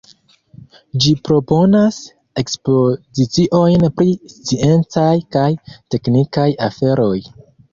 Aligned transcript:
Ĝi 1.03 1.11
proponas 1.27 1.99
ekspoziciojn 2.43 3.85
pri 4.01 4.17
sciencaj 4.37 5.13
kaj 5.37 5.47
teknikaj 5.97 6.49
aferoj. 6.71 7.17